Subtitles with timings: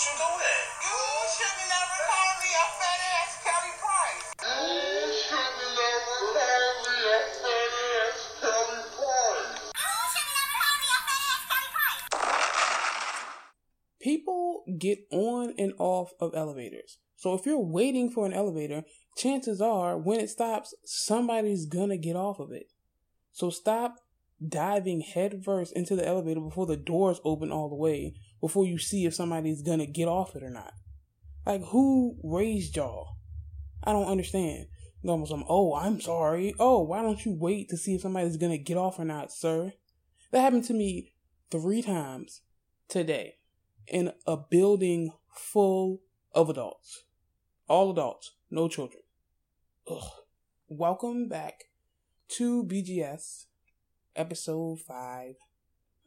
[0.00, 0.64] don't you do that?
[0.80, 0.96] You
[1.36, 4.24] should have never called me a fat ass Kelly Price.
[14.00, 16.98] People get on and off of elevators.
[17.16, 18.84] So if you're waiting for an elevator,
[19.18, 22.72] chances are when it stops, somebody's gonna get off of it.
[23.32, 23.96] So stop
[24.46, 29.04] diving headfirst into the elevator before the doors open all the way, before you see
[29.04, 30.72] if somebody's gonna get off it or not.
[31.46, 33.16] Like, who raised y'all?
[33.82, 34.66] I don't understand.
[35.02, 36.54] Almost, I'm, oh, I'm sorry.
[36.58, 39.72] Oh, why don't you wait to see if somebody's gonna get off or not, sir?
[40.30, 41.14] That happened to me
[41.50, 42.42] three times
[42.88, 43.36] today
[43.86, 46.02] in a building full
[46.32, 47.04] of adults.
[47.66, 49.02] All adults, no children.
[49.90, 50.02] Ugh.
[50.68, 51.64] Welcome back
[52.28, 53.46] to BGS,
[54.14, 55.34] episode 5.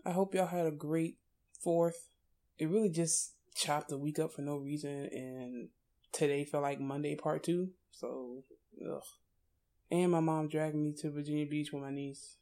[0.06, 1.18] I hope y'all had a great
[1.62, 2.13] fourth.
[2.58, 5.70] It really just chopped the week up for no reason, and
[6.12, 8.44] today felt like Monday part 2, so,
[8.88, 9.02] ugh.
[9.92, 12.38] And my mom dragged me to Virginia Beach with my niece.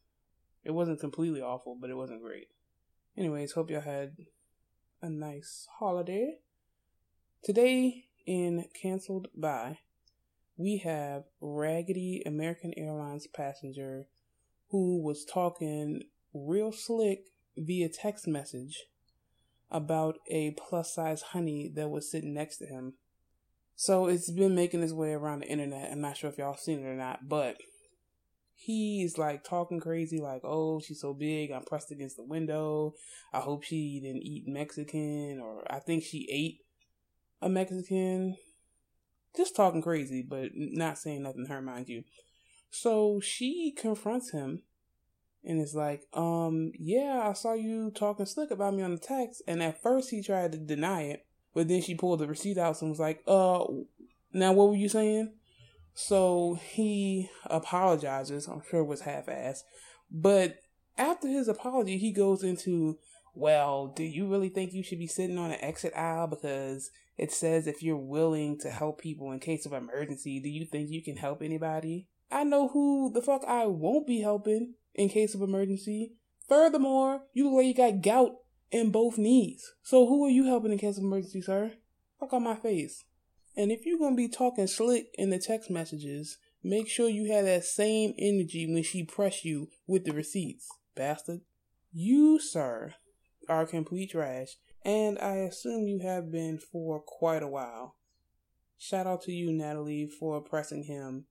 [0.64, 2.48] It wasn't completely awful, but it wasn't great.
[3.18, 4.16] Anyways, hope y'all had
[5.02, 6.38] a nice holiday.
[7.44, 9.80] Today in Cancelled By,
[10.56, 14.08] we have Raggedy American Airlines passenger
[14.70, 16.03] who was talking
[16.34, 17.25] real slick
[17.58, 18.86] via text message
[19.72, 22.94] about a plus size honey that was sitting next to him.
[23.75, 25.91] So it's been making its way around the internet.
[25.91, 27.58] I'm not sure if y'all seen it or not, but
[28.53, 32.94] he's like talking crazy, like, oh, she's so big, I'm pressed against the window.
[33.33, 36.59] I hope she didn't eat Mexican, or I think she ate
[37.41, 38.35] a Mexican.
[39.35, 42.03] Just talking crazy, but not saying nothing to her, mind you.
[42.69, 44.63] So she confronts him
[45.44, 49.42] and is like, um, yeah, I saw you talking slick about me on the text.
[49.47, 52.81] And at first he tried to deny it, but then she pulled the receipt out
[52.81, 53.64] and was like, uh,
[54.34, 55.34] now what were you saying?
[55.94, 58.47] So he apologizes.
[58.47, 59.63] I'm sure it was half assed.
[60.09, 60.59] But
[60.97, 63.00] after his apology, he goes into,
[63.34, 66.28] well, do you really think you should be sitting on an exit aisle?
[66.28, 70.66] Because it says if you're willing to help people in case of emergency, do you
[70.66, 72.08] think you can help anybody?
[72.31, 76.13] I know who the fuck I won't be helping in case of emergency.
[76.47, 78.31] Furthermore, you look like you got gout
[78.72, 79.74] in both knees.
[79.84, 81.74] So who are you helping in case of emergency, sir?
[82.19, 83.03] Fuck on my face.
[83.56, 87.46] And if you're gonna be talking slick in the text messages, make sure you have
[87.46, 91.41] that same energy when she press you with the receipts, bastard.
[91.91, 92.96] You, sir,
[93.50, 97.97] are complete trash, and I assume you have been for quite a while.
[98.78, 101.25] Shout out to you, Natalie, for pressing him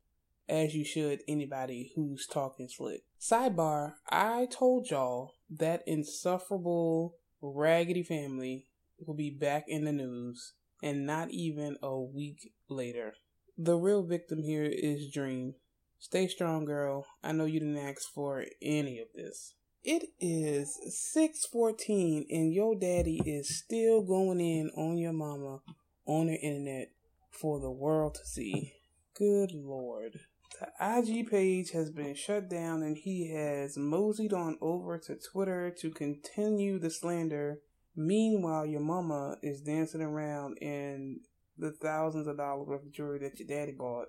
[0.48, 3.02] as you should anybody who's talking slick.
[3.20, 8.64] Sidebar, I told y'all that insufferable raggedy family
[8.98, 13.12] will be back in the news and not even a week later.
[13.58, 15.56] The real victim here is Dream.
[15.98, 17.04] Stay strong, girl.
[17.22, 19.52] I know you didn't ask for any of this.
[19.84, 25.60] It is 6:14 and your daddy is still going in on your mama
[26.06, 26.92] on the internet
[27.30, 28.76] for the world to see.
[29.12, 30.20] Good lord.
[30.60, 35.74] The IG page has been shut down and he has moseyed on over to Twitter
[35.80, 37.60] to continue the slander
[37.96, 41.20] Meanwhile, your mama is dancing around in
[41.58, 44.06] the thousands of dollars worth of jewelry that your daddy bought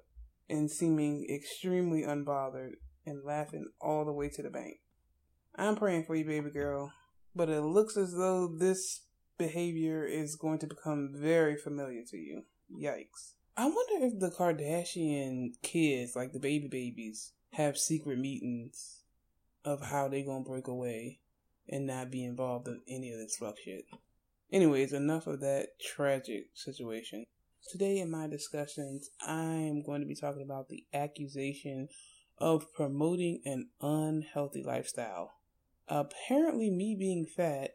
[0.50, 2.74] and seeming extremely unbothered
[3.06, 4.78] and laughing all the way to the bank.
[5.56, 6.94] I'm praying for you, baby girl,
[7.36, 9.08] but it looks as though this
[9.38, 12.44] behavior is going to become very familiar to you.
[12.72, 13.34] Yikes.
[13.58, 19.04] I wonder if the Kardashian kids, like the baby babies, have secret meetings
[19.66, 21.20] of how they're gonna break away
[21.68, 23.86] and not be involved in any of this fuck shit.
[24.52, 27.26] Anyways, enough of that tragic situation.
[27.70, 31.90] Today in my discussions, I'm going to be talking about the accusation
[32.38, 35.34] of promoting an unhealthy lifestyle.
[35.88, 37.72] Apparently, me being fat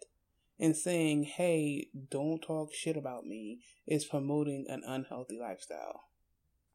[0.59, 6.05] and saying, hey, don't talk shit about me, is promoting an unhealthy lifestyle.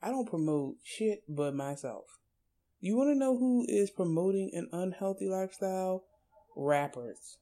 [0.02, 2.06] I don't promote shit but myself.
[2.80, 6.04] You want to know who is promoting an unhealthy lifestyle?
[6.56, 7.38] rappers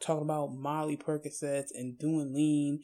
[0.00, 2.82] talking about Molly Percocets and doing lean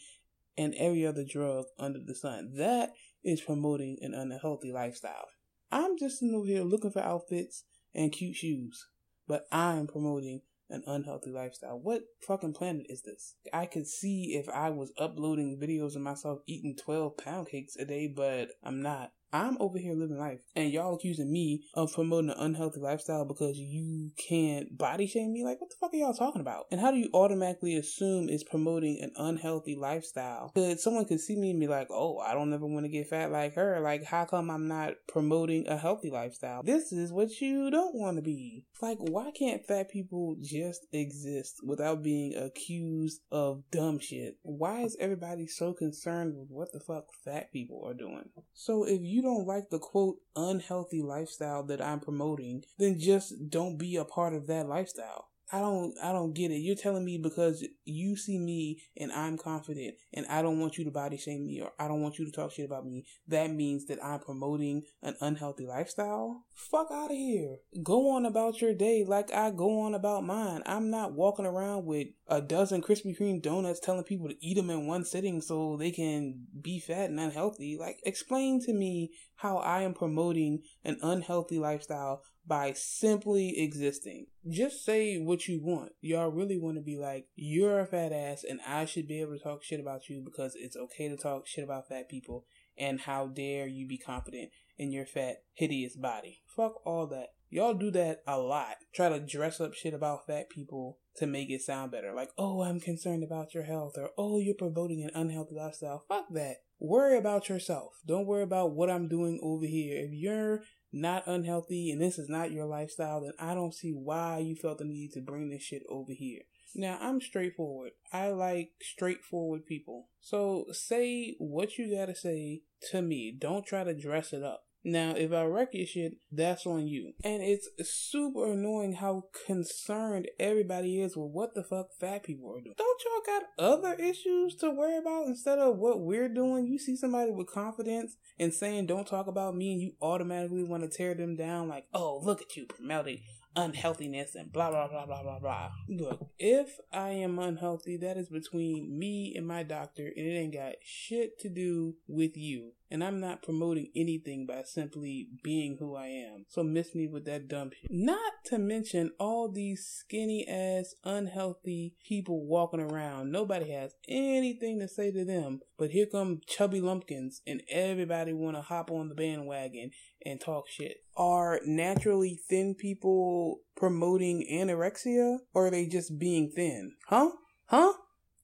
[0.56, 2.52] and every other drug under the sun.
[2.56, 2.92] That
[3.24, 5.26] is promoting an unhealthy lifestyle.
[5.72, 7.64] I'm just over here looking for outfits
[7.94, 8.86] and cute shoes,
[9.26, 11.78] but I'm promoting an unhealthy lifestyle.
[11.78, 13.36] What fucking planet is this?
[13.52, 17.84] I could see if I was uploading videos of myself eating 12 pound cakes a
[17.84, 19.12] day, but I'm not.
[19.36, 23.58] I'm over here living life, and y'all accusing me of promoting an unhealthy lifestyle because
[23.58, 25.44] you can't body shame me.
[25.44, 26.64] Like, what the fuck are y'all talking about?
[26.70, 30.52] And how do you automatically assume it's promoting an unhealthy lifestyle?
[30.54, 33.08] Because someone could see me and be like, oh, I don't ever want to get
[33.08, 33.78] fat like her.
[33.80, 36.62] Like, how come I'm not promoting a healthy lifestyle?
[36.62, 38.64] This is what you don't want to be.
[38.80, 44.38] Like, why can't fat people just exist without being accused of dumb shit?
[44.42, 48.30] Why is everybody so concerned with what the fuck fat people are doing?
[48.54, 53.76] So if you don't like the quote unhealthy lifestyle that I'm promoting, then just don't
[53.76, 55.28] be a part of that lifestyle.
[55.52, 56.56] I don't I don't get it.
[56.56, 60.84] You're telling me because you see me and I'm confident and I don't want you
[60.84, 63.04] to body shame me or I don't want you to talk shit about me.
[63.28, 66.44] That means that I'm promoting an unhealthy lifestyle?
[66.52, 67.58] Fuck out of here.
[67.82, 70.62] Go on about your day like I go on about mine.
[70.66, 74.70] I'm not walking around with a dozen Krispy Kreme donuts telling people to eat them
[74.70, 77.76] in one sitting so they can be fat and unhealthy.
[77.78, 84.26] Like explain to me how I am promoting an unhealthy lifestyle by simply existing.
[84.48, 85.92] Just say what you want.
[86.00, 89.36] Y'all really want to be like, you're a fat ass and I should be able
[89.36, 92.46] to talk shit about you because it's okay to talk shit about fat people.
[92.78, 96.42] And how dare you be confident in your fat, hideous body.
[96.54, 97.28] Fuck all that.
[97.48, 98.76] Y'all do that a lot.
[98.94, 102.12] Try to dress up shit about fat people to make it sound better.
[102.12, 106.04] Like, oh, I'm concerned about your health, or oh, you're promoting an unhealthy lifestyle.
[106.08, 106.56] Fuck that.
[106.78, 107.92] Worry about yourself.
[108.06, 109.96] Don't worry about what I'm doing over here.
[109.96, 110.62] If you're
[110.96, 114.78] not unhealthy and this is not your lifestyle, then I don't see why you felt
[114.78, 116.42] the need to bring this shit over here.
[116.74, 117.92] Now, I'm straightforward.
[118.12, 120.08] I like straightforward people.
[120.20, 123.34] So say what you gotta say to me.
[123.36, 124.65] Don't try to dress it up.
[124.88, 127.12] Now, if I wreck your shit, that's on you.
[127.24, 132.60] And it's super annoying how concerned everybody is with what the fuck fat people are
[132.60, 132.76] doing.
[132.78, 136.68] Don't y'all got other issues to worry about instead of what we're doing?
[136.68, 140.84] You see somebody with confidence and saying, don't talk about me, and you automatically want
[140.84, 143.22] to tear them down like, oh, look at you promoting
[143.56, 145.70] unhealthiness and blah blah blah blah blah blah.
[145.88, 150.54] Look, if I am unhealthy, that is between me and my doctor, and it ain't
[150.54, 152.72] got shit to do with you.
[152.90, 156.46] And I'm not promoting anything by simply being who I am.
[156.48, 157.90] So miss me with that dumb shit.
[157.90, 163.32] Not to mention all these skinny ass, unhealthy people walking around.
[163.32, 165.60] Nobody has anything to say to them.
[165.78, 169.90] But here come chubby lumpkins and everybody wanna hop on the bandwagon
[170.24, 170.98] and talk shit.
[171.16, 176.92] Are naturally thin people promoting anorexia or are they just being thin?
[177.08, 177.30] Huh?
[177.66, 177.94] Huh?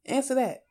[0.04, 0.64] Answer that.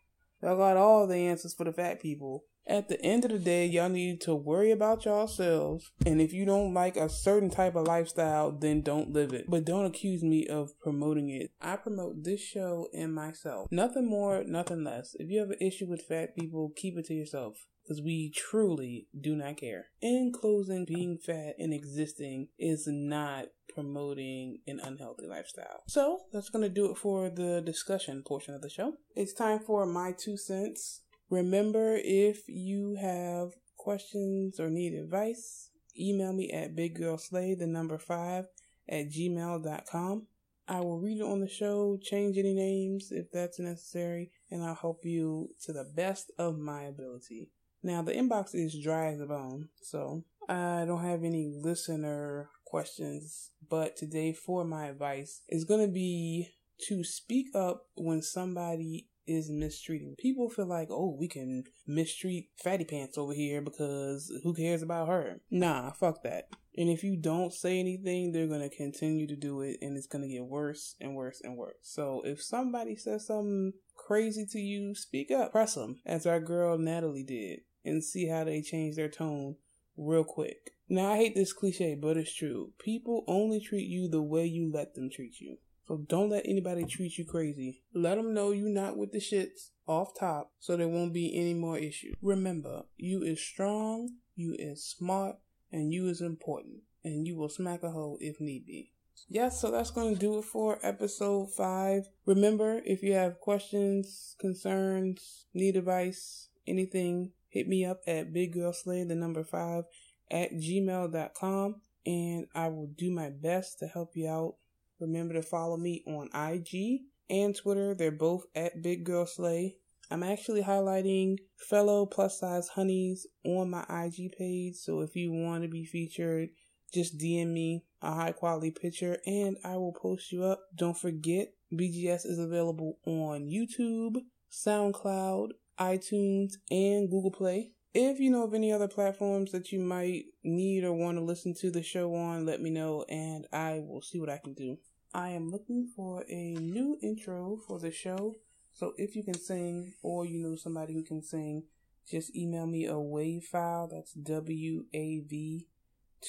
[0.44, 2.46] I got all the answers for the fat people.
[2.68, 5.92] At the end of the day, y'all need to worry about yourselves.
[6.06, 9.46] And if you don't like a certain type of lifestyle, then don't live it.
[9.50, 11.52] But don't accuse me of promoting it.
[11.62, 13.68] I promote this show and myself.
[13.72, 15.16] Nothing more, nothing less.
[15.20, 19.08] If you have an issue with fat people, keep it to yourself because we truly
[19.20, 19.88] do not care.
[20.02, 25.84] In closing, being fat and existing is not promoting an unhealthy lifestyle.
[25.88, 28.94] So that's going to do it for the discussion portion of the show.
[29.16, 31.02] It's time for my two cents.
[31.32, 38.48] Remember, if you have questions or need advice, email me at biggirlslay, the number five,
[38.90, 40.28] at gmail.com.
[40.68, 44.76] I will read it on the show, change any names if that's necessary, and I'll
[44.76, 47.50] help you to the best of my ability.
[47.82, 53.52] Now, the inbox is dry as a bone, so I don't have any listener questions,
[53.70, 56.50] but today for my advice is going to be
[56.88, 60.16] to speak up when somebody is mistreating.
[60.18, 65.08] People feel like, oh, we can mistreat Fatty Pants over here because who cares about
[65.08, 65.42] her?
[65.50, 66.50] Nah, fuck that.
[66.78, 70.08] And if you don't say anything, they're going to continue to do it and it's
[70.08, 71.76] going to get worse and worse and worse.
[71.82, 76.78] So if somebody says something crazy to you, speak up, press them, as our girl
[76.78, 79.56] Natalie did and see how they change their tone
[79.98, 80.72] real quick.
[80.88, 82.72] Now, I hate this cliche, but it's true.
[82.78, 85.58] People only treat you the way you let them treat you.
[85.92, 87.82] So don't let anybody treat you crazy.
[87.94, 91.54] Let them know you're not with the shits off top so there won't be any
[91.54, 92.16] more issues.
[92.22, 95.36] Remember, you is strong, you is smart,
[95.70, 96.84] and you is important.
[97.04, 98.94] And you will smack a hoe if need be.
[99.28, 102.04] Yes, so that's going to do it for episode 5.
[102.26, 109.16] Remember, if you have questions, concerns, need advice, anything, hit me up at biggirlslay, the
[109.16, 109.84] number five,
[110.32, 114.56] at gmail.com, and I will do my best to help you out.
[115.02, 117.96] Remember to follow me on IG and Twitter.
[117.96, 119.76] They're both at Big Girl Slay.
[120.12, 124.76] I'm actually highlighting fellow plus size honeys on my IG page.
[124.76, 126.50] So if you want to be featured,
[126.94, 130.60] just DM me a high quality picture and I will post you up.
[130.76, 134.18] Don't forget, BGS is available on YouTube,
[134.52, 137.72] SoundCloud, iTunes, and Google Play.
[137.94, 141.54] If you know of any other platforms that you might need or want to listen
[141.56, 144.78] to the show on, let me know and I will see what I can do.
[145.14, 148.38] I am looking for a new intro for the show.
[148.74, 151.64] So if you can sing or you know somebody who can sing,
[152.10, 153.90] just email me a wave file.
[153.92, 155.68] That's W A V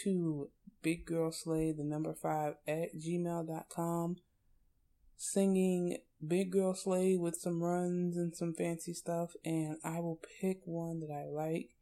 [0.02, 0.50] to
[0.82, 4.16] Big Girl Slay, the number five at gmail.com.
[5.16, 10.60] Singing Big Girl Slay with some runs and some fancy stuff, and I will pick
[10.64, 11.76] one that I like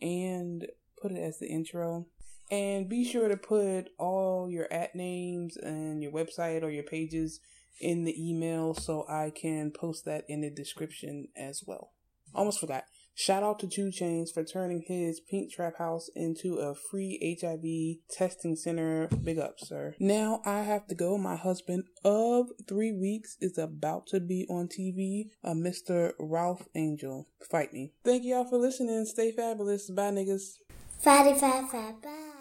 [0.00, 0.66] and
[1.00, 2.06] put it as the intro.
[2.50, 7.40] And be sure to put all your at names and your website or your pages
[7.80, 11.92] in the email so I can post that in the description as well.
[12.34, 12.84] Almost forgot.
[13.14, 18.16] Shout out to 2 Chainz for turning his Pink Trap House into a free HIV
[18.16, 19.08] testing center.
[19.08, 19.96] Big up, sir.
[19.98, 21.18] Now I have to go.
[21.18, 25.30] My husband of three weeks is about to be on TV.
[25.42, 26.12] Uh, Mr.
[26.20, 27.26] Ralph Angel.
[27.50, 27.92] Fight me.
[28.04, 29.04] Thank y'all for listening.
[29.04, 29.90] Stay fabulous.
[29.90, 30.58] Bye, niggas.
[30.98, 32.37] Fatty, fat, fat, bye.